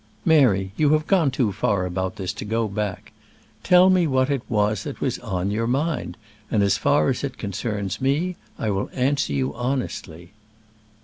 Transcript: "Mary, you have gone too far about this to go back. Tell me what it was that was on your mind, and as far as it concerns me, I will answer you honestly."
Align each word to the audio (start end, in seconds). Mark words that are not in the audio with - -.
"Mary, 0.25 0.71
you 0.77 0.93
have 0.93 1.05
gone 1.05 1.29
too 1.29 1.51
far 1.51 1.85
about 1.85 2.15
this 2.15 2.33
to 2.33 2.43
go 2.43 2.67
back. 2.67 3.11
Tell 3.63 3.91
me 3.91 4.07
what 4.07 4.31
it 4.31 4.41
was 4.49 4.81
that 4.83 4.99
was 4.99 5.19
on 5.19 5.51
your 5.51 5.67
mind, 5.67 6.17
and 6.49 6.63
as 6.63 6.75
far 6.75 7.07
as 7.09 7.23
it 7.23 7.37
concerns 7.37 8.01
me, 8.01 8.35
I 8.57 8.71
will 8.71 8.89
answer 8.93 9.31
you 9.31 9.53
honestly." 9.53 10.31